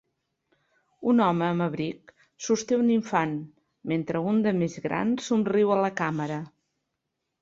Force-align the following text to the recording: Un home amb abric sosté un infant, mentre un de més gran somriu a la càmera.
Un 1.11 1.19
home 1.25 1.43
amb 1.47 1.65
abric 1.65 2.13
sosté 2.47 2.79
un 2.85 2.89
infant, 2.95 3.35
mentre 3.93 4.25
un 4.33 4.41
de 4.49 4.55
més 4.63 4.79
gran 4.87 5.13
somriu 5.27 5.75
a 5.75 5.79
la 5.85 5.93
càmera. 6.01 6.41